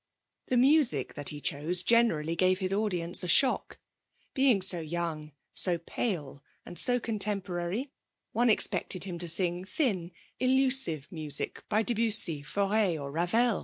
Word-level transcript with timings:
The 0.47 0.57
music 0.57 1.13
that 1.13 1.29
he 1.29 1.39
chose 1.39 1.83
generally 1.83 2.35
gave 2.35 2.57
his 2.57 2.73
audience 2.73 3.23
a 3.23 3.27
shock. 3.27 3.77
Being 4.33 4.63
so 4.63 4.79
young, 4.79 5.31
so 5.53 5.77
pale, 5.77 6.43
and 6.65 6.75
so 6.79 6.99
contemporary, 6.99 7.91
one 8.31 8.49
expected 8.49 9.03
him 9.03 9.19
to 9.19 9.27
sing 9.27 9.63
thin, 9.63 10.09
elusive 10.39 11.07
music 11.11 11.63
by 11.69 11.83
Debussy, 11.83 12.41
Fauré, 12.41 12.99
or 12.99 13.11
Ravel. 13.11 13.59